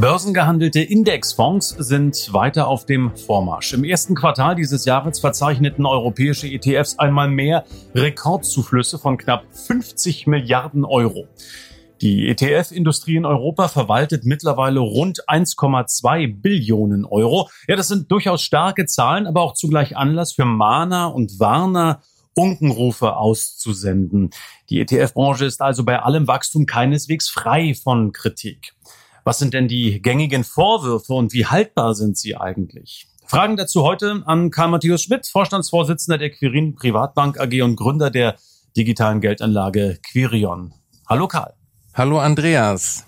[0.00, 3.72] Börsengehandelte Indexfonds sind weiter auf dem Vormarsch.
[3.72, 7.64] Im ersten Quartal dieses Jahres verzeichneten europäische ETFs einmal mehr
[7.96, 11.26] Rekordzuflüsse von knapp 50 Milliarden Euro.
[12.00, 17.50] Die ETF-Industrie in Europa verwaltet mittlerweile rund 1,2 Billionen Euro.
[17.66, 22.02] Ja, das sind durchaus starke Zahlen, aber auch zugleich Anlass für Mahner und Warner,
[22.36, 24.30] Unkenrufe auszusenden.
[24.70, 28.74] Die ETF-Branche ist also bei allem Wachstum keineswegs frei von Kritik.
[29.24, 33.08] Was sind denn die gängigen Vorwürfe und wie haltbar sind sie eigentlich?
[33.26, 38.36] Fragen dazu heute an Karl Matthäus Schmidt, Vorstandsvorsitzender der Quirin Privatbank AG und Gründer der
[38.76, 40.72] digitalen Geldanlage Quirion.
[41.06, 41.52] Hallo Karl.
[41.94, 43.04] Hallo Andreas.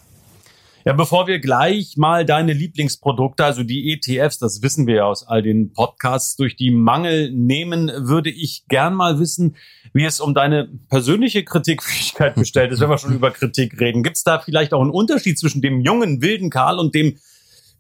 [0.85, 5.27] Ja, bevor wir gleich mal deine Lieblingsprodukte, also die ETFs, das wissen wir ja aus
[5.27, 9.57] all den Podcasts, durch die Mangel nehmen, würde ich gern mal wissen,
[9.93, 14.03] wie es um deine persönliche Kritikfähigkeit bestellt ist, wenn wir schon über Kritik reden.
[14.03, 17.19] Gibt es da vielleicht auch einen Unterschied zwischen dem jungen, wilden Karl und dem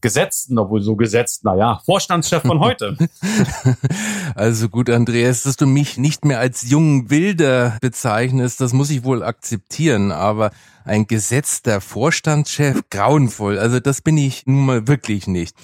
[0.00, 2.96] gesetzten, obwohl so gesetzt, naja, Vorstandschef von heute.
[4.36, 9.02] Also gut, Andreas, dass du mich nicht mehr als jungen Wilder bezeichnest, das muss ich
[9.02, 10.52] wohl akzeptieren, aber
[10.84, 15.56] ein gesetzter Vorstandschef, grauenvoll, also das bin ich nun mal wirklich nicht.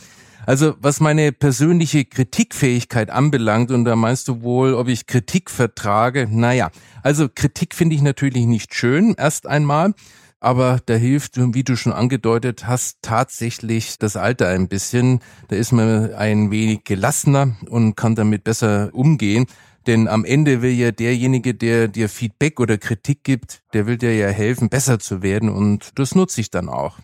[0.47, 6.29] Also was meine persönliche Kritikfähigkeit anbelangt, und da meinst du wohl, ob ich Kritik vertrage,
[6.31, 6.71] naja,
[7.03, 9.93] also Kritik finde ich natürlich nicht schön, erst einmal.
[10.39, 15.21] Aber da hilft, wie du schon angedeutet hast, tatsächlich das Alter ein bisschen.
[15.49, 19.47] Da ist man ein wenig gelassener und kann damit besser umgehen.
[19.87, 24.15] Denn am Ende will ja derjenige, der dir Feedback oder Kritik gibt, der will dir
[24.15, 26.99] ja helfen, besser zu werden und das nutze ich dann auch.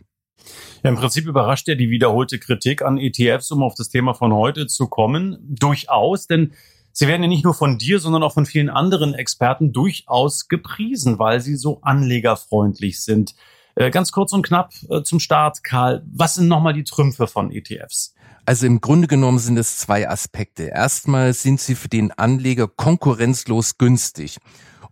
[0.83, 4.33] Ja, im Prinzip überrascht ja die wiederholte Kritik an ETFs, um auf das Thema von
[4.33, 6.53] heute zu kommen, durchaus, denn
[6.95, 11.19] Sie werden ja nicht nur von dir, sondern auch von vielen anderen Experten durchaus gepriesen,
[11.19, 13.35] weil sie so anlegerfreundlich sind.
[13.75, 16.05] Äh, ganz kurz und knapp äh, zum Start, Karl.
[16.13, 18.15] Was sind nochmal die Trümpfe von ETFs?
[18.45, 20.65] Also im Grunde genommen sind es zwei Aspekte.
[20.65, 24.39] Erstmal sind sie für den Anleger konkurrenzlos günstig.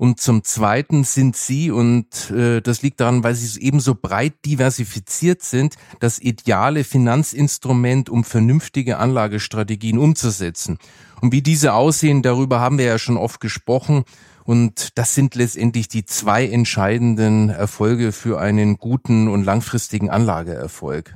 [0.00, 5.42] Und zum Zweiten sind sie, und äh, das liegt daran, weil sie ebenso breit diversifiziert
[5.42, 10.78] sind, das ideale Finanzinstrument, um vernünftige Anlagestrategien umzusetzen.
[11.20, 14.04] Und wie diese aussehen, darüber haben wir ja schon oft gesprochen.
[14.44, 21.14] Und das sind letztendlich die zwei entscheidenden Erfolge für einen guten und langfristigen Anlageerfolg.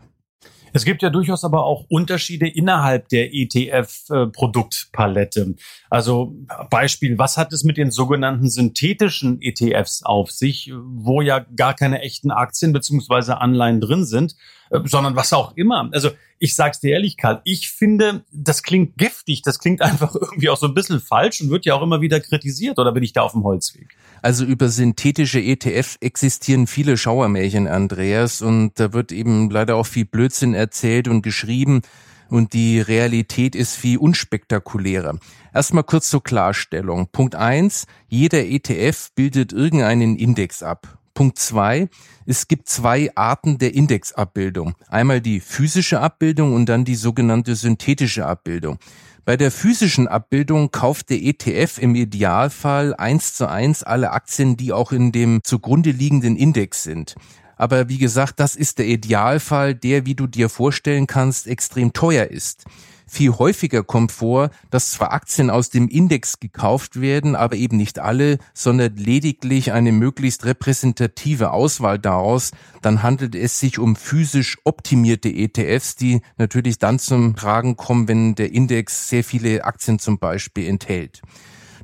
[0.74, 5.54] Es gibt ja durchaus aber auch Unterschiede innerhalb der ETF-Produktpalette.
[5.88, 6.34] Also
[6.68, 12.00] Beispiel, was hat es mit den sogenannten synthetischen ETFs auf sich, wo ja gar keine
[12.00, 14.34] echten Aktien beziehungsweise Anleihen drin sind,
[14.70, 15.88] äh, sondern was auch immer.
[15.92, 20.48] Also ich sag's dir ehrlich, Karl, ich finde, das klingt giftig, das klingt einfach irgendwie
[20.48, 23.12] auch so ein bisschen falsch und wird ja auch immer wieder kritisiert, oder bin ich
[23.12, 23.96] da auf dem Holzweg?
[24.24, 30.06] Also über synthetische ETF existieren viele Schauermärchen, Andreas, und da wird eben leider auch viel
[30.06, 31.82] Blödsinn erzählt und geschrieben
[32.30, 35.18] und die Realität ist viel unspektakulärer.
[35.52, 37.08] Erstmal kurz zur Klarstellung.
[37.12, 40.96] Punkt eins: Jeder ETF bildet irgendeinen Index ab.
[41.12, 41.90] Punkt zwei,
[42.24, 44.74] es gibt zwei Arten der Indexabbildung.
[44.88, 48.78] Einmal die physische Abbildung und dann die sogenannte synthetische Abbildung.
[49.24, 54.70] Bei der physischen Abbildung kauft der ETF im Idealfall eins zu eins alle Aktien, die
[54.70, 57.14] auch in dem zugrunde liegenden Index sind.
[57.56, 62.26] Aber wie gesagt, das ist der Idealfall, der, wie du dir vorstellen kannst, extrem teuer
[62.26, 62.64] ist.
[63.06, 67.98] Viel häufiger kommt vor, dass zwar Aktien aus dem Index gekauft werden, aber eben nicht
[67.98, 72.52] alle, sondern lediglich eine möglichst repräsentative Auswahl daraus.
[72.80, 78.34] Dann handelt es sich um physisch optimierte ETFs, die natürlich dann zum Tragen kommen, wenn
[78.34, 81.20] der Index sehr viele Aktien zum Beispiel enthält.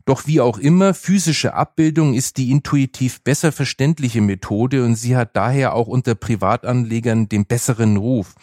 [0.06, 5.36] Doch wie auch immer, physische Abbildung ist die intuitiv besser verständliche Methode und sie hat
[5.36, 8.34] daher auch unter Privatanlegern den besseren Ruf.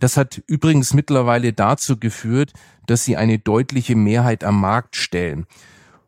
[0.00, 2.52] Das hat übrigens mittlerweile dazu geführt,
[2.86, 5.46] dass sie eine deutliche Mehrheit am Markt stellen.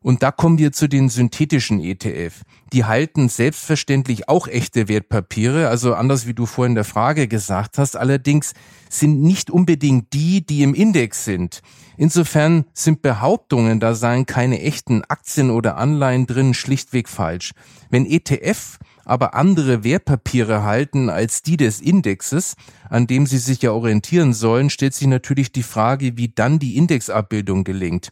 [0.07, 2.43] Und da kommen wir zu den synthetischen ETF.
[2.73, 7.97] Die halten selbstverständlich auch echte Wertpapiere, also anders wie du vorhin der Frage gesagt hast.
[7.97, 8.53] Allerdings
[8.89, 11.61] sind nicht unbedingt die, die im Index sind.
[11.97, 17.51] Insofern sind Behauptungen, da seien keine echten Aktien oder Anleihen drin, schlichtweg falsch.
[17.91, 22.57] Wenn ETF aber andere Wertpapiere halten als die des Indexes,
[22.91, 26.77] an dem sie sich ja orientieren sollen, stellt sich natürlich die Frage, wie dann die
[26.77, 28.11] Indexabbildung gelingt.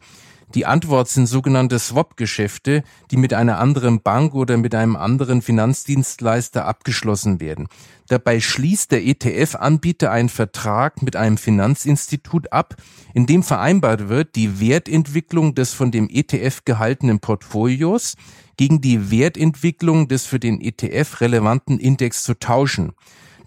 [0.55, 6.65] Die Antwort sind sogenannte Swap-Geschäfte, die mit einer anderen Bank oder mit einem anderen Finanzdienstleister
[6.65, 7.67] abgeschlossen werden.
[8.07, 12.77] Dabei schließt der ETF-Anbieter einen Vertrag mit einem Finanzinstitut ab,
[13.15, 18.15] in dem vereinbart wird, die Wertentwicklung des von dem ETF gehaltenen Portfolios
[18.57, 22.93] gegen die Wertentwicklung des für den ETF relevanten Index zu tauschen.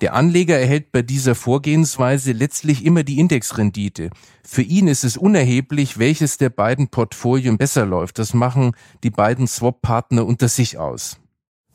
[0.02, 4.12] Der Anleger erhält bei dieser Vorgehensweise letztlich immer die Indexrendite.
[4.44, 8.20] Für ihn ist es unerheblich, welches der beiden Portfolien besser läuft.
[8.20, 8.74] Das machen
[9.04, 11.20] die beiden Swap-Partner unter sich aus.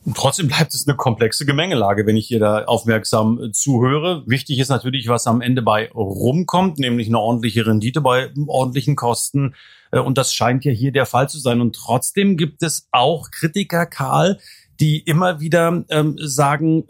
[0.04, 4.25] Und trotzdem bleibt es eine komplexe Gemengelage, wenn ich hier da aufmerksam äh, zuhöre.
[4.26, 9.54] Wichtig ist natürlich, was am Ende bei rumkommt, nämlich eine ordentliche Rendite bei ordentlichen Kosten.
[9.93, 11.60] Äh, und das scheint ja hier der Fall zu sein.
[11.60, 14.38] Und trotzdem gibt es auch Kritiker, Karl,
[14.81, 16.84] die immer wieder ähm, sagen,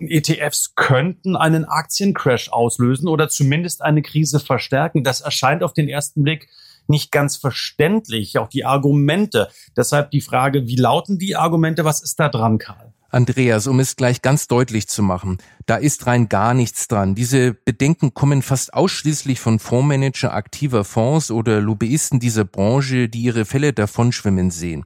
[0.00, 5.04] ETFs könnten einen Aktiencrash auslösen oder zumindest eine Krise verstärken.
[5.04, 6.48] Das erscheint auf den ersten Blick
[6.88, 9.48] nicht ganz verständlich, auch die Argumente.
[9.76, 11.84] Deshalb die Frage, wie lauten die Argumente?
[11.84, 12.92] Was ist da dran, Karl?
[13.10, 17.14] Andreas, um es gleich ganz deutlich zu machen, da ist rein gar nichts dran.
[17.14, 23.46] Diese Bedenken kommen fast ausschließlich von Fondsmanager aktiver Fonds oder Lobbyisten dieser Branche, die ihre
[23.46, 24.84] Fälle davonschwimmen sehen.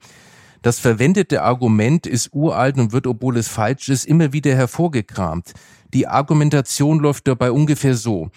[0.62, 5.54] Das verwendete Argument ist uralt und wird, obwohl es falsch ist, immer wieder hervorgekramt.
[5.92, 8.30] Die Argumentation läuft dabei ungefähr so.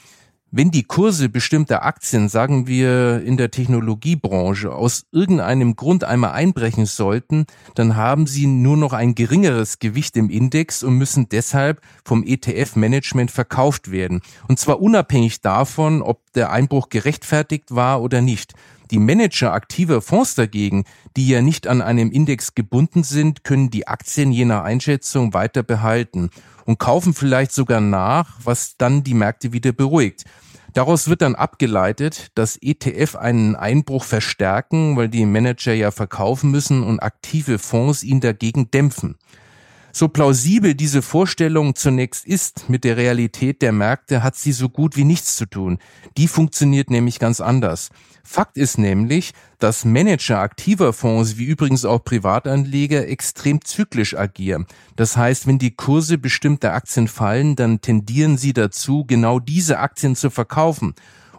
[0.57, 6.85] Wenn die Kurse bestimmter Aktien, sagen wir in der Technologiebranche, aus irgendeinem Grund einmal einbrechen
[6.85, 12.23] sollten, dann haben sie nur noch ein geringeres Gewicht im Index und müssen deshalb vom
[12.25, 14.21] ETF-Management verkauft werden.
[14.47, 18.53] Und zwar unabhängig davon, ob der Einbruch gerechtfertigt war oder nicht.
[18.91, 20.85] Die Manager aktiver Fonds dagegen,
[21.17, 25.63] die ja nicht an einem Index gebunden sind, können die Aktien je nach Einschätzung weiter
[25.63, 26.29] behalten
[26.63, 30.23] und kaufen vielleicht sogar nach, was dann die Märkte wieder beruhigt.
[30.75, 36.83] Daraus wird dann abgeleitet, dass ETF einen Einbruch verstärken, weil die Manager ja verkaufen müssen
[36.83, 39.15] und aktive Fonds ihn dagegen dämpfen.
[39.97, 44.97] So plausibel diese Vorstellung zunächst ist, mit der Realität der Märkte hat sie so gut
[44.97, 45.79] wie nichts zu tun.
[46.17, 47.91] Die funktioniert nämlich ganz anders.
[48.21, 54.65] Fakt ist nämlich, dass Manager aktiver Fonds, wie übrigens auch Privatanleger, extrem zyklisch agieren.
[54.97, 60.17] Das heißt, wenn die Kurse bestimmter Aktien fallen, dann tendieren sie dazu, genau diese Aktien
[60.17, 60.93] zu verkaufen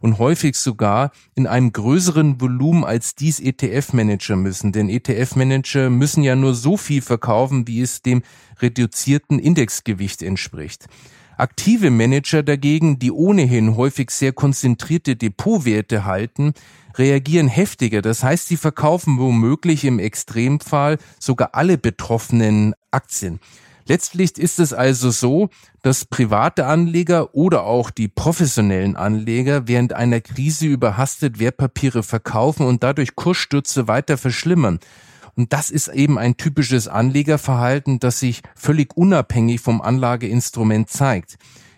[0.06, 4.70] und häufig sogar in einem größeren Volumen als dies ETF-Manager müssen.
[4.70, 8.22] Denn ETF-Manager müssen ja nur so viel verkaufen, wie es dem
[8.60, 10.86] reduzierten Indexgewicht entspricht.
[11.38, 16.54] Aktive Manager dagegen, die ohnehin häufig sehr konzentrierte Depotwerte halten,
[16.94, 18.00] reagieren heftiger.
[18.00, 23.40] Das heißt, sie verkaufen womöglich im Extremfall sogar alle betroffenen Aktien.
[23.88, 25.48] Letztlich ist es also so,
[25.82, 32.82] dass private Anleger oder auch die professionellen Anleger während einer Krise überhastet Wertpapiere verkaufen und
[32.82, 34.80] dadurch Kursstürze weiter verschlimmern.
[35.36, 41.36] Und das ist eben ein typisches Anlegerverhalten, das sich völlig unabhängig vom Anlageinstrument zeigt.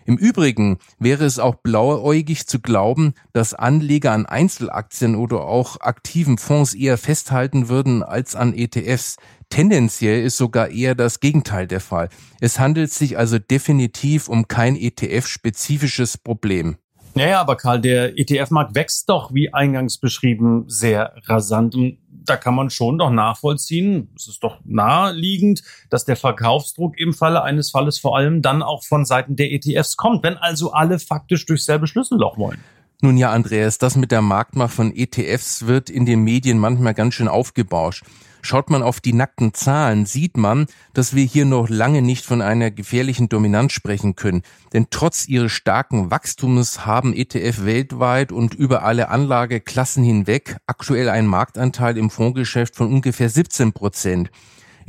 [0.09, 6.39] Im Übrigen wäre es auch blauäugig zu glauben, dass Anleger an Einzelaktien oder auch aktiven
[6.39, 9.17] Fonds eher festhalten würden als an ETFs.
[9.49, 12.09] Tendenziell ist sogar eher das Gegenteil der Fall.
[12.41, 16.77] Es handelt sich also definitiv um kein ETF-spezifisches Problem.
[17.13, 21.75] Naja, aber Karl, der ETF-Markt wächst doch, wie eingangs beschrieben, sehr rasant.
[21.75, 27.13] Und da kann man schon doch nachvollziehen, es ist doch naheliegend, dass der Verkaufsdruck im
[27.13, 30.99] Falle eines Falles vor allem dann auch von Seiten der ETFs kommt, wenn also alle
[30.99, 32.59] faktisch durchs selbe Schlüsselloch wollen.
[33.01, 37.13] Nun ja, Andreas, das mit der Marktmacht von ETFs wird in den Medien manchmal ganz
[37.13, 38.03] schön aufgebauscht.
[38.41, 42.41] Schaut man auf die nackten Zahlen, sieht man, dass wir hier noch lange nicht von
[42.41, 44.43] einer gefährlichen Dominanz sprechen können.
[44.73, 51.27] Denn trotz ihres starken Wachstums haben ETF weltweit und über alle Anlageklassen hinweg aktuell einen
[51.27, 54.29] Marktanteil im Fondsgeschäft von ungefähr 17 Prozent.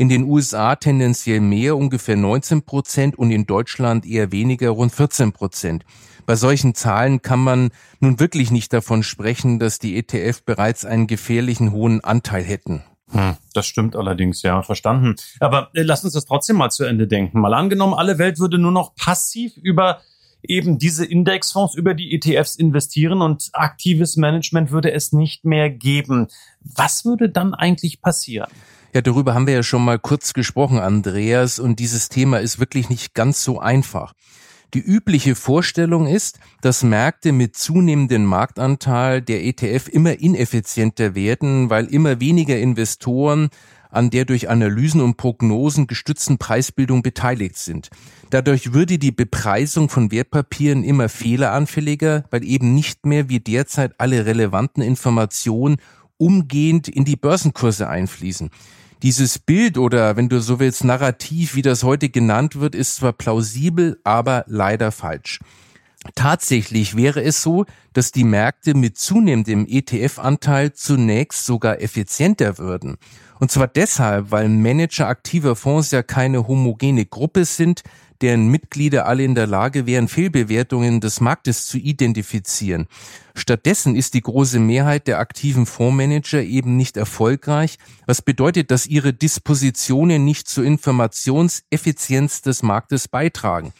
[0.01, 5.33] In den USA tendenziell mehr, ungefähr 19 Prozent und in Deutschland eher weniger, rund 14
[5.33, 5.85] Prozent.
[6.25, 11.07] Bei solchen Zahlen kann man nun wirklich nicht davon sprechen, dass die ETF bereits einen
[11.07, 12.83] gefährlichen hohen Anteil hätten.
[13.11, 15.17] Hm, das stimmt allerdings, ja, verstanden.
[15.39, 17.39] Aber äh, lass uns das trotzdem mal zu Ende denken.
[17.39, 20.01] Mal angenommen, alle Welt würde nur noch passiv über
[20.43, 26.29] eben diese Indexfonds, über die ETFs investieren und aktives Management würde es nicht mehr geben.
[26.63, 28.49] Was würde dann eigentlich passieren?
[28.93, 32.89] Ja, darüber haben wir ja schon mal kurz gesprochen, Andreas, und dieses Thema ist wirklich
[32.89, 34.15] nicht ganz so einfach.
[34.75, 41.87] Die übliche Vorstellung ist, dass Märkte mit zunehmendem Marktanteil der ETF immer ineffizienter werden, weil
[41.87, 43.51] immer weniger Investoren
[43.91, 47.91] an der durch Analysen und Prognosen gestützten Preisbildung beteiligt sind.
[48.31, 54.27] Dadurch würde die Bepreisung von Wertpapieren immer fehleranfälliger, weil eben nicht mehr wie derzeit alle
[54.27, 55.77] relevanten Informationen
[56.17, 58.51] umgehend in die Börsenkurse einfließen.
[59.03, 63.15] Dieses Bild oder, wenn du so willst, Narrativ, wie das heute genannt wird, ist zwar
[63.15, 65.41] plausibel, aber leider falsch.
[66.15, 72.97] Tatsächlich wäre es so, dass die Märkte mit zunehmendem ETF-Anteil zunächst sogar effizienter würden.
[73.39, 77.83] Und zwar deshalb, weil Manager aktiver Fonds ja keine homogene Gruppe sind,
[78.23, 82.87] deren Mitglieder alle in der Lage wären, Fehlbewertungen des Marktes zu identifizieren.
[83.35, 87.77] Stattdessen ist die große Mehrheit der aktiven Fondsmanager eben nicht erfolgreich,
[88.07, 93.73] was bedeutet, dass ihre Dispositionen nicht zur Informationseffizienz des Marktes beitragen.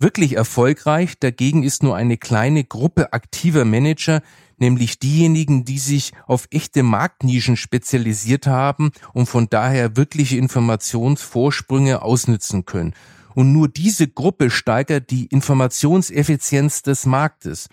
[0.00, 4.22] Wirklich erfolgreich dagegen ist nur eine kleine Gruppe aktiver Manager,
[4.56, 12.64] nämlich diejenigen, die sich auf echte Marktnischen spezialisiert haben und von daher wirkliche Informationsvorsprünge ausnützen
[12.64, 12.94] können.
[13.34, 17.68] Und nur diese Gruppe steigert die Informationseffizienz des Marktes.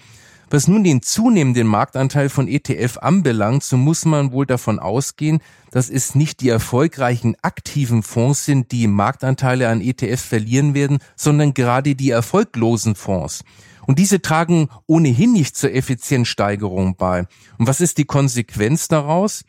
[0.49, 5.39] Was nun den zunehmenden Marktanteil von ETF anbelangt, so muss man wohl davon ausgehen,
[5.71, 11.53] dass es nicht die erfolgreichen aktiven Fonds sind, die Marktanteile an ETFs verlieren werden, sondern
[11.53, 13.43] gerade die erfolglosen Fonds.
[13.87, 17.27] Und diese tragen ohnehin nicht zur Effizienzsteigerung bei.
[17.57, 19.43] Und was ist die Konsequenz daraus?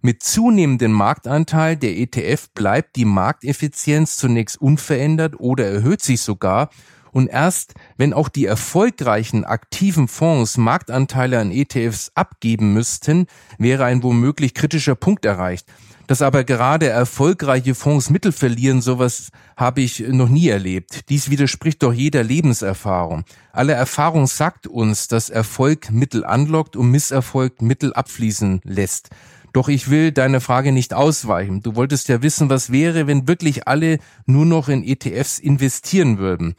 [0.00, 6.70] Mit zunehmendem Marktanteil der ETF bleibt die Markteffizienz zunächst unverändert oder erhöht sich sogar.
[7.12, 13.26] Und erst wenn auch die erfolgreichen aktiven Fonds Marktanteile an ETFs abgeben müssten,
[13.58, 15.66] wäre ein womöglich kritischer Punkt erreicht.
[16.06, 21.08] Dass aber gerade erfolgreiche Fonds Mittel verlieren, sowas habe ich noch nie erlebt.
[21.10, 23.24] Dies widerspricht doch jeder Lebenserfahrung.
[23.52, 29.10] Alle Erfahrung sagt uns, dass Erfolg Mittel anlockt und Misserfolg Mittel abfließen lässt.
[29.52, 31.62] Doch ich will deine Frage nicht ausweichen.
[31.62, 36.56] Du wolltest ja wissen, was wäre, wenn wirklich alle nur noch in ETFs investieren würden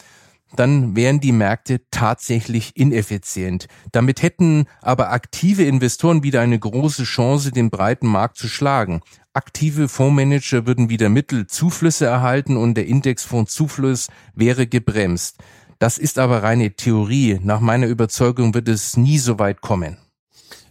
[0.55, 3.67] dann wären die Märkte tatsächlich ineffizient.
[3.91, 9.01] Damit hätten aber aktive Investoren wieder eine große Chance, den breiten Markt zu schlagen.
[9.33, 15.37] Aktive Fondsmanager würden wieder Mittelzuflüsse erhalten und der Indexfondszufluss wäre gebremst.
[15.79, 17.39] Das ist aber reine Theorie.
[17.41, 19.97] Nach meiner Überzeugung wird es nie so weit kommen.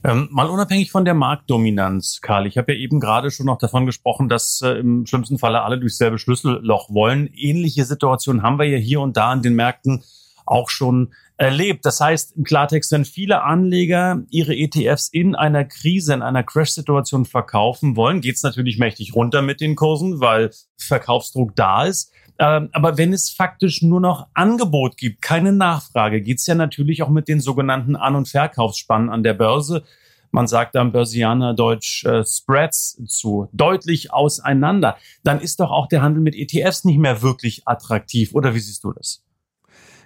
[0.04, 3.86] Ähm, mal unabhängig von der Marktdominanz, Karl, ich habe ja eben gerade schon noch davon
[3.86, 7.30] gesprochen, dass äh, im schlimmsten Falle alle durchs selbe Schlüsselloch wollen.
[7.34, 10.02] Ähnliche Situationen haben wir ja hier und da an den Märkten
[10.44, 11.84] auch schon erlebt.
[11.84, 17.24] Das heißt im Klartext, wenn viele Anleger ihre ETFs in einer Krise, in einer Crash-Situation
[17.24, 22.12] verkaufen wollen, geht's natürlich mächtig runter mit den Kursen, weil Verkaufsdruck da ist.
[22.38, 27.10] Ähm, aber wenn es faktisch nur noch Angebot gibt, keine Nachfrage, geht's ja natürlich auch
[27.10, 29.82] mit den sogenannten An- und Verkaufsspannen an der Börse.
[30.30, 34.96] Man sagt am Börsianer Deutsch äh, Spreads zu, deutlich auseinander.
[35.24, 38.32] Dann ist doch auch der Handel mit ETFs nicht mehr wirklich attraktiv.
[38.32, 39.24] Oder wie siehst du das?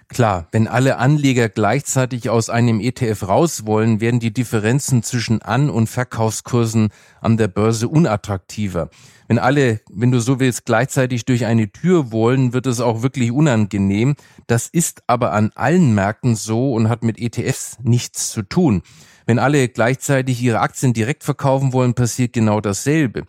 [0.09, 5.69] Klar, wenn alle Anleger gleichzeitig aus einem ETF raus wollen, werden die Differenzen zwischen An-
[5.69, 8.89] und Verkaufskursen an der Börse unattraktiver.
[9.27, 13.33] Wenn alle, wenn du so willst, gleichzeitig durch eine Tür wollen, wird es auch wirklich
[13.33, 14.15] unangenehm.
[14.47, 18.83] Das ist aber an allen Märkten so und hat mit ETFs nichts zu tun.
[19.25, 23.25] Wenn alle gleichzeitig ihre Aktien direkt verkaufen wollen, passiert genau dasselbe.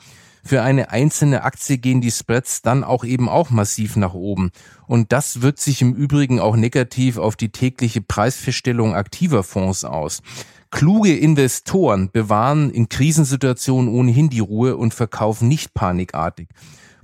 [0.48, 4.50] Für eine einzelne Aktie gehen die Spreads dann auch eben auch massiv nach oben.
[4.86, 10.22] Und das wirkt sich im Übrigen auch negativ auf die tägliche Preisfeststellung aktiver Fonds aus.
[10.70, 16.48] Kluge Investoren bewahren in Krisensituationen ohnehin die Ruhe und verkaufen nicht panikartig.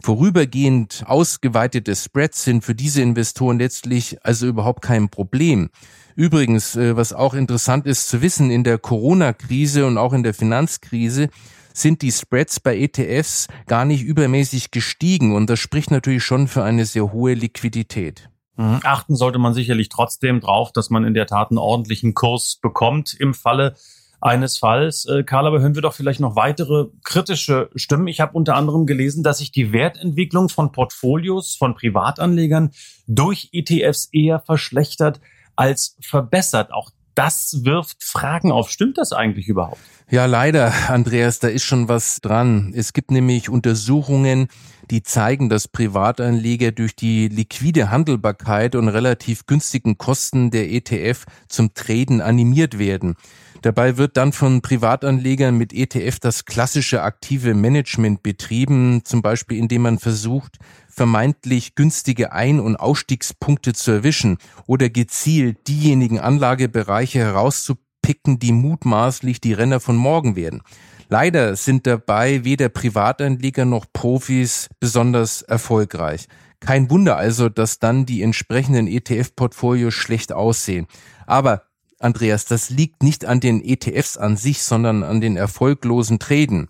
[0.00, 5.68] Vorübergehend ausgeweitete Spreads sind für diese Investoren letztlich also überhaupt kein Problem.
[6.16, 10.32] Übrigens, äh, was auch interessant ist zu wissen, in der Corona-Krise und auch in der
[10.32, 11.28] Finanzkrise
[11.74, 16.64] sind die Spreads bei ETFs gar nicht übermäßig gestiegen und das spricht natürlich schon für
[16.64, 18.30] eine sehr hohe Liquidität.
[18.56, 18.80] Mhm.
[18.84, 23.14] Achten sollte man sicherlich trotzdem drauf, dass man in der Tat einen ordentlichen Kurs bekommt
[23.18, 23.74] im Falle
[24.20, 25.04] eines Falls.
[25.04, 28.06] Äh, Karl, aber hören wir doch vielleicht noch weitere kritische Stimmen.
[28.06, 32.70] Ich habe unter anderem gelesen, dass sich die Wertentwicklung von Portfolios von Privatanlegern
[33.06, 35.20] durch ETFs eher verschlechtert
[35.56, 36.72] als verbessert.
[36.72, 38.71] Auch das wirft Fragen auf.
[38.71, 39.80] Stimmt das eigentlich überhaupt?
[40.11, 42.73] Ja, leider, Andreas, da ist schon was dran.
[42.76, 44.49] Es gibt nämlich Untersuchungen,
[44.90, 51.73] die zeigen, dass Privatanleger durch die liquide Handelbarkeit und relativ günstigen Kosten der ETF zum
[51.75, 53.16] Traden animiert werden.
[53.62, 59.83] Dabei wird dann von Privatanlegern mit ETF das klassische aktive Management betrieben, zum Beispiel indem
[59.83, 60.59] man versucht,
[60.94, 69.52] vermeintlich günstige Ein- und Ausstiegspunkte zu erwischen oder gezielt diejenigen Anlagebereiche herauszupicken, die mutmaßlich die
[69.52, 70.62] Renner von morgen werden.
[71.08, 76.28] Leider sind dabei weder Privatanleger noch Profis besonders erfolgreich.
[76.60, 80.86] Kein Wunder also, dass dann die entsprechenden ETF-Portfolios schlecht aussehen.
[81.26, 81.64] Aber
[81.98, 86.68] Andreas, das liegt nicht an den ETFs an sich, sondern an den erfolglosen Traden.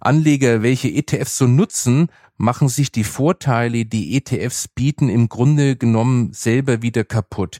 [0.00, 6.32] Anleger, welche ETFs so nutzen, machen sich die Vorteile, die ETFs bieten, im Grunde genommen
[6.32, 7.58] selber wieder kaputt.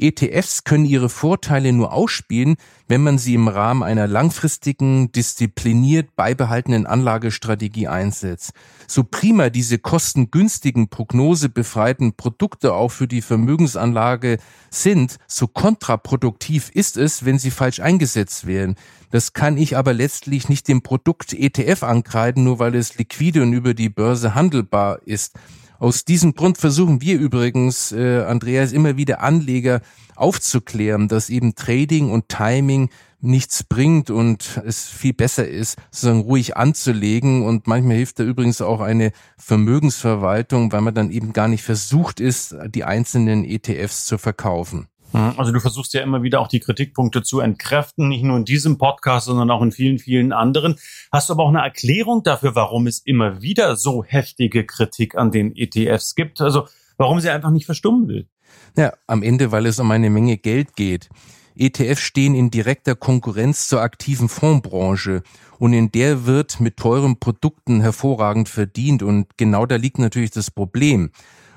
[0.00, 2.56] ETFs können ihre Vorteile nur ausspielen,
[2.88, 8.52] wenn man sie im Rahmen einer langfristigen, diszipliniert beibehaltenen Anlagestrategie einsetzt.
[8.86, 14.38] So prima diese kostengünstigen, prognosebefreiten Produkte auch für die Vermögensanlage
[14.70, 18.76] sind, so kontraproduktiv ist es, wenn sie falsch eingesetzt werden.
[19.10, 23.52] Das kann ich aber letztlich nicht dem Produkt ETF ankreiden, nur weil es liquide und
[23.52, 25.34] über die Börse handelbar ist.
[25.80, 29.80] Aus diesem Grund versuchen wir übrigens, äh, Andreas, immer wieder Anleger
[30.14, 32.90] aufzuklären, dass eben Trading und Timing
[33.22, 37.46] nichts bringt und es viel besser ist, sozusagen ruhig anzulegen.
[37.46, 42.20] Und manchmal hilft da übrigens auch eine Vermögensverwaltung, weil man dann eben gar nicht versucht
[42.20, 44.89] ist, die einzelnen ETFs zu verkaufen.
[45.12, 45.34] Mhm.
[45.36, 48.78] Also du versuchst ja immer wieder auch die Kritikpunkte zu entkräften, nicht nur in diesem
[48.78, 50.76] Podcast, sondern auch in vielen, vielen anderen.
[51.10, 55.30] Hast du aber auch eine Erklärung dafür, warum es immer wieder so heftige Kritik an
[55.30, 56.40] den ETFs gibt?
[56.40, 58.28] Also warum sie einfach nicht verstummen will?
[58.76, 61.08] Ja, am Ende, weil es um eine Menge Geld geht.
[61.56, 65.22] ETFs stehen in direkter Konkurrenz zur aktiven Fondsbranche
[65.58, 70.50] und in der wird mit teuren Produkten hervorragend verdient und genau da liegt natürlich das
[70.50, 71.10] Problem.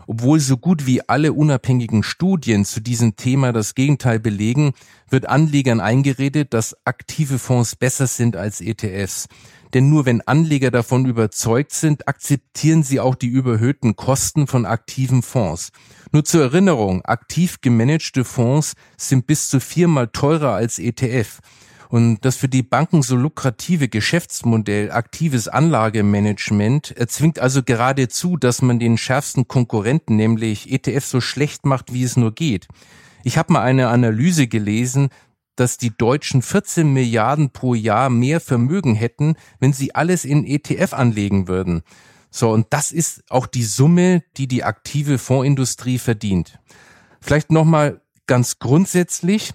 [0.07, 4.74] Obwohl so gut wie alle unabhängigen Studien zu diesem Thema das Gegenteil belegen,
[5.10, 9.27] wird Anlegern eingeredet, dass aktive Fonds besser sind als ETFs.
[9.74, 15.24] Denn nur wenn Anleger davon überzeugt sind, akzeptieren sie auch die überhöhten Kosten von aktiven
[15.24, 15.72] Fonds.
[16.12, 21.39] Nur zur Erinnerung, aktiv gemanagte Fonds sind bis zu viermal teurer als ETF.
[21.93, 28.79] Und das für die Banken so lukrative Geschäftsmodell aktives Anlagemanagement erzwingt also geradezu, dass man
[28.79, 32.67] den schärfsten Konkurrenten, nämlich ETF, so schlecht macht, wie es nur geht.
[33.23, 35.09] Ich habe mal eine Analyse gelesen,
[35.55, 40.93] dass die Deutschen 14 Milliarden pro Jahr mehr Vermögen hätten, wenn sie alles in ETF
[40.93, 41.83] anlegen würden.
[42.31, 46.57] So, und das ist auch die Summe, die die aktive Fondsindustrie verdient.
[47.22, 49.53] Vielleicht nochmal ganz grundsätzlich.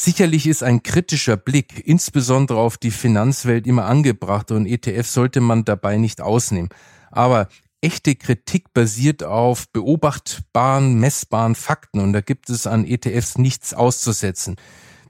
[0.00, 5.64] Sicherlich ist ein kritischer Blick, insbesondere auf die Finanzwelt, immer angebracht und ETF sollte man
[5.64, 6.68] dabei nicht ausnehmen.
[7.10, 7.48] Aber
[7.80, 14.54] echte Kritik basiert auf beobachtbaren, messbaren Fakten und da gibt es an ETFs nichts auszusetzen.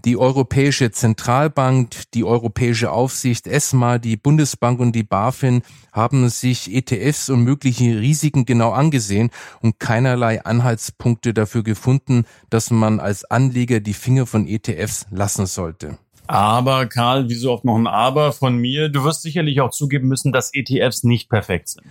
[0.09, 5.61] Die Europäische Zentralbank, die Europäische Aufsicht ESMA, die Bundesbank und die BaFin
[5.93, 9.29] haben sich ETFs und mögliche Risiken genau angesehen
[9.61, 15.99] und keinerlei Anhaltspunkte dafür gefunden, dass man als Anleger die Finger von ETFs lassen sollte.
[16.27, 20.09] Aber Karl, wie so oft noch ein Aber von mir, du wirst sicherlich auch zugeben
[20.09, 21.85] müssen, dass ETFs nicht perfekt sind.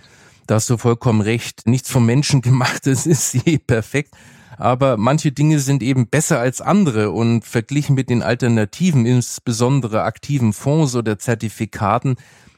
[0.48, 1.68] Da hast du vollkommen recht.
[1.68, 4.12] Nichts vom Menschen gemachtes ist je perfekt
[4.58, 10.52] aber manche Dinge sind eben besser als andere und verglichen mit den Alternativen, insbesondere aktiven
[10.52, 12.16] Fonds oder Zertifikaten,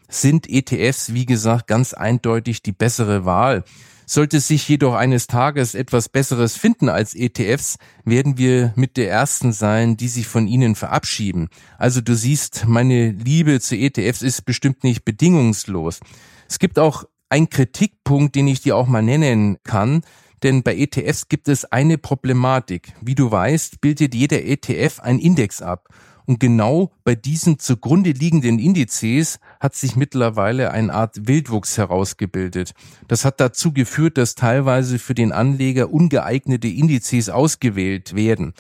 [0.09, 3.65] sind ETFs, wie gesagt, ganz eindeutig die bessere Wahl.
[4.07, 9.53] Sollte sich jedoch eines Tages etwas Besseres finden als ETFs, werden wir mit der ersten
[9.53, 11.49] sein, die sich von ihnen verabschieden.
[11.79, 16.01] Also du siehst, meine Liebe zu ETFs ist bestimmt nicht bedingungslos.
[16.49, 20.03] Es gibt auch einen Kritikpunkt, den ich dir auch mal nennen kann.
[20.43, 22.93] Denn bei ETFs gibt es eine Problematik.
[23.01, 25.89] Wie du weißt, bildet jeder ETF ein Index ab.
[26.27, 32.73] Und genau bei diesen zugrunde liegenden Indizes hat sich mittlerweile eine Art Wildwuchs herausgebildet.
[33.09, 38.55] Das hat dazu geführt, dass teilweise für den Anleger ungeeignete Indizes ausgewählt werden.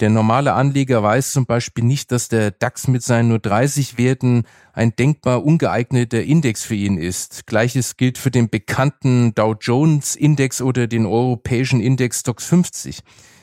[0.00, 4.44] Der normale Anleger weiß zum Beispiel nicht, dass der DAX mit seinen nur 30 Werten
[4.72, 7.48] ein denkbar ungeeigneter Index für ihn ist.
[7.48, 13.00] Gleiches gilt für den bekannten Dow Jones Index oder den europäischen Index Stocks 50.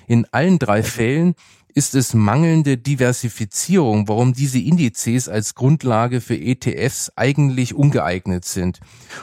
[0.07, 1.35] In allen drei Fällen
[1.75, 8.79] ist es mangelnde Diversifizierung, warum diese Indizes als Grundlage für ETFs eigentlich ungeeignet sind.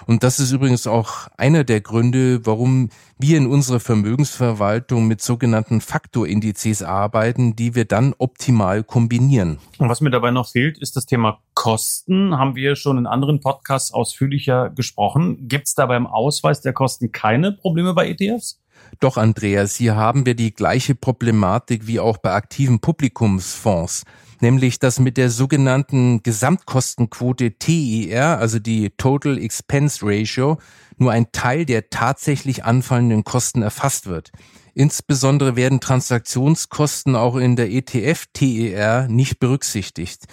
[0.06, 5.80] Und das ist übrigens auch einer der Gründe, warum wir in unserer Vermögensverwaltung mit sogenannten
[5.80, 9.58] Faktorindizes arbeiten, die wir dann optimal kombinieren.
[9.78, 12.36] Und was mir dabei noch fehlt, ist das Thema Kosten.
[12.36, 15.48] Haben wir schon in anderen Podcasts ausführlicher gesprochen.
[15.48, 18.61] Gibt es da beim Ausweis der Kosten keine Probleme bei ETFs?
[19.00, 24.04] Doch, Andreas, hier haben wir die gleiche Problematik wie auch bei aktiven Publikumsfonds,
[24.40, 30.58] nämlich dass mit der sogenannten Gesamtkostenquote TER, also die Total Expense Ratio,
[30.98, 34.30] nur ein Teil der tatsächlich anfallenden Kosten erfasst wird.
[34.74, 40.24] Insbesondere werden Transaktionskosten auch in der ETF-TER nicht berücksichtigt.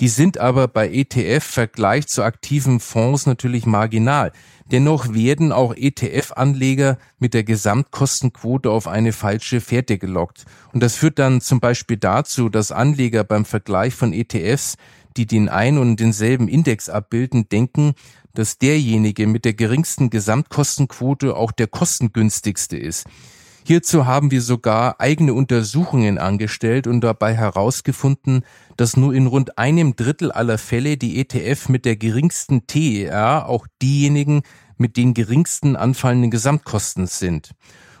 [0.00, 4.32] Die sind aber bei ETF Vergleich zu aktiven Fonds natürlich marginal.
[4.70, 10.44] Dennoch werden auch ETF-Anleger mit der Gesamtkostenquote auf eine falsche Fährte gelockt.
[10.72, 14.76] Und das führt dann zum Beispiel dazu, dass Anleger beim Vergleich von ETFs,
[15.16, 17.94] die den ein und denselben Index abbilden, denken,
[18.34, 23.06] dass derjenige mit der geringsten Gesamtkostenquote auch der kostengünstigste ist.
[23.64, 28.44] Hierzu haben wir sogar eigene Untersuchungen angestellt und dabei herausgefunden,
[28.76, 33.68] dass nur in rund einem Drittel aller Fälle die ETF mit der geringsten TER auch
[33.80, 34.42] diejenigen
[34.78, 37.52] mit den geringsten anfallenden Gesamtkosten sind.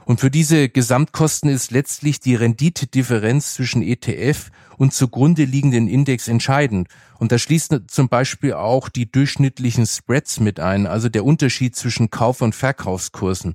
[0.04, 6.88] Und für diese Gesamtkosten ist letztlich die Renditedifferenz zwischen ETF und zugrunde liegenden Index entscheidend.
[7.20, 12.10] Und da schließt zum Beispiel auch die durchschnittlichen Spreads mit ein, also der Unterschied zwischen
[12.10, 13.54] Kauf- und Verkaufskursen.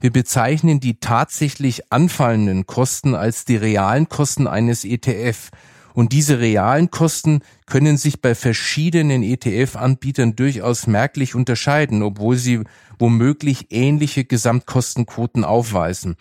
[0.00, 5.50] Wir bezeichnen die tatsächlich anfallenden Kosten als die realen Kosten eines ETF.
[5.94, 12.60] Und diese realen Kosten können sich bei verschiedenen ETF-Anbietern durchaus merklich unterscheiden, obwohl sie
[12.98, 16.16] womöglich ähnliche Gesamtkostenquoten aufweisen.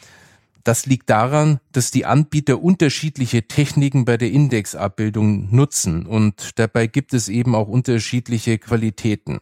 [0.63, 7.13] Das liegt daran, dass die Anbieter unterschiedliche Techniken bei der Indexabbildung nutzen und dabei gibt
[7.13, 9.39] es eben auch unterschiedliche Qualitäten.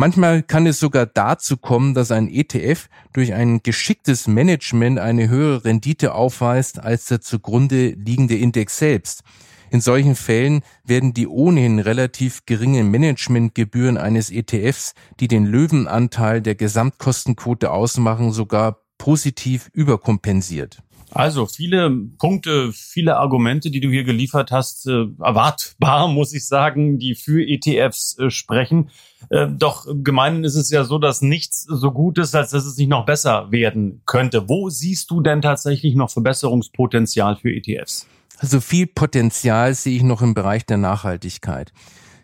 [0.00, 5.66] Manchmal kann es sogar dazu kommen, dass ein ETF durch ein geschicktes Management eine höhere
[5.66, 9.24] Rendite aufweist als der zugrunde liegende Index selbst.
[9.70, 16.54] In solchen Fällen werden die ohnehin relativ geringen Managementgebühren eines ETFs, die den Löwenanteil der
[16.54, 20.82] Gesamtkostenquote ausmachen, sogar positiv überkompensiert.
[21.12, 26.98] Also viele Punkte, viele Argumente, die du hier geliefert hast, äh, erwartbar, muss ich sagen,
[26.98, 28.90] die für ETFs äh, sprechen.
[29.28, 32.76] Äh, doch gemeinhin ist es ja so, dass nichts so gut ist, als dass es
[32.76, 34.48] nicht noch besser werden könnte.
[34.48, 38.06] Wo siehst du denn tatsächlich noch Verbesserungspotenzial für ETFs?
[38.38, 41.72] Also viel Potenzial sehe ich noch im Bereich der Nachhaltigkeit.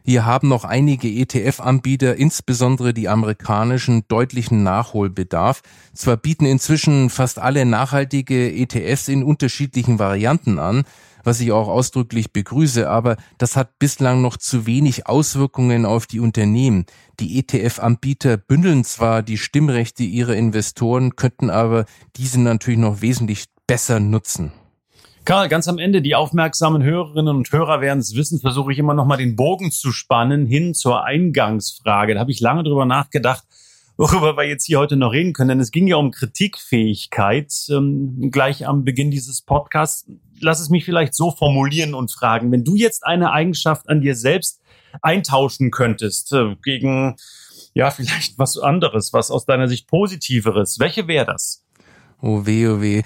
[0.08, 5.62] Hier haben noch einige ETF-Anbieter, insbesondere die amerikanischen, deutlichen Nachholbedarf.
[5.94, 10.84] Zwar bieten inzwischen fast alle nachhaltige ETFs in unterschiedlichen Varianten an,
[11.24, 16.20] was ich auch ausdrücklich begrüße, aber das hat bislang noch zu wenig Auswirkungen auf die
[16.20, 16.86] Unternehmen.
[17.18, 23.98] Die ETF-Anbieter bündeln zwar die Stimmrechte ihrer Investoren, könnten aber diese natürlich noch wesentlich besser
[23.98, 24.52] nutzen.
[25.26, 28.94] Karl, ganz am Ende, die aufmerksamen Hörerinnen und Hörer werden es wissen, versuche ich immer
[28.94, 32.14] noch mal den Bogen zu spannen hin zur Eingangsfrage.
[32.14, 33.42] Da habe ich lange drüber nachgedacht,
[33.96, 38.30] worüber wir jetzt hier heute noch reden können, denn es ging ja um Kritikfähigkeit ähm,
[38.30, 40.06] gleich am Beginn dieses Podcasts.
[40.38, 44.14] Lass es mich vielleicht so formulieren und fragen, wenn du jetzt eine Eigenschaft an dir
[44.14, 44.60] selbst
[45.02, 47.16] eintauschen könntest äh, gegen
[47.74, 51.64] ja vielleicht was anderes, was aus deiner Sicht positiveres, welche wäre das?
[52.22, 53.02] Oh weh, oh weh.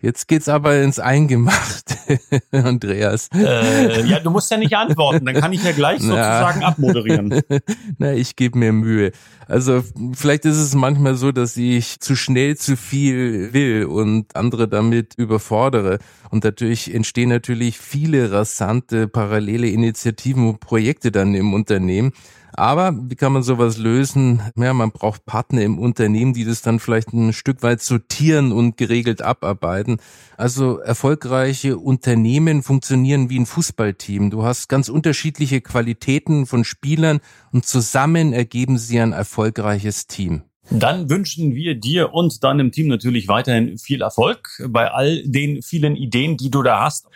[0.00, 1.96] Jetzt geht's aber ins Eingemachte,
[2.52, 3.28] Andreas.
[3.34, 6.68] Äh, ja, du musst ja nicht antworten, dann kann ich ja gleich sozusagen Na.
[6.68, 7.42] abmoderieren.
[7.98, 9.12] Na, ich gebe mir Mühe.
[9.46, 9.82] Also
[10.14, 15.14] vielleicht ist es manchmal so, dass ich zu schnell zu viel will und andere damit
[15.16, 15.98] überfordere.
[16.30, 22.12] Und dadurch entstehen natürlich viele rasante parallele Initiativen und Projekte dann im Unternehmen.
[22.54, 24.42] Aber wie kann man sowas lösen?
[24.56, 28.76] Ja, man braucht Partner im Unternehmen, die das dann vielleicht ein Stück weit sortieren und
[28.76, 29.98] geregelt abarbeiten.
[30.36, 34.30] Also erfolgreiche Unternehmen funktionieren wie ein Fußballteam.
[34.30, 37.20] Du hast ganz unterschiedliche Qualitäten von Spielern
[37.52, 40.42] und zusammen ergeben sie ein erfolgreiches Team.
[40.70, 45.96] Dann wünschen wir dir und deinem Team natürlich weiterhin viel Erfolg bei all den vielen
[45.96, 47.08] Ideen, die du da hast.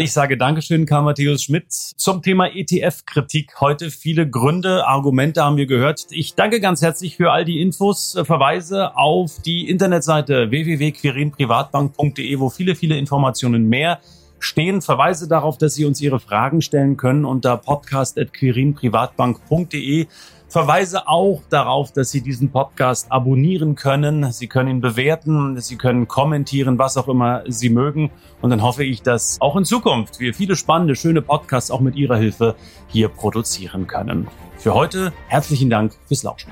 [0.00, 1.72] Ich sage Dankeschön, Karl Matthäus Schmidt.
[1.72, 6.06] Zum Thema ETF-Kritik heute viele Gründe, Argumente haben wir gehört.
[6.10, 8.16] Ich danke ganz herzlich für all die Infos.
[8.22, 13.98] Verweise auf die Internetseite www.quirinprivatbank.de, wo viele, viele Informationen mehr
[14.38, 14.82] stehen.
[14.82, 20.06] Verweise darauf, dass Sie uns Ihre Fragen stellen können unter podcast.quirinprivatbank.de.
[20.48, 24.32] Verweise auch darauf, dass Sie diesen Podcast abonnieren können.
[24.32, 28.10] Sie können ihn bewerten, Sie können kommentieren, was auch immer Sie mögen.
[28.40, 31.96] Und dann hoffe ich, dass auch in Zukunft wir viele spannende, schöne Podcasts auch mit
[31.96, 32.56] Ihrer Hilfe
[32.86, 34.26] hier produzieren können.
[34.56, 36.50] Für heute herzlichen Dank fürs Lauschen.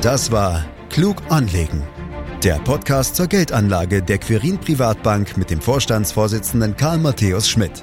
[0.00, 1.82] Das war Klug anlegen.
[2.44, 7.82] Der Podcast zur Geldanlage der Quirin Privatbank mit dem Vorstandsvorsitzenden Karl Matthäus Schmidt.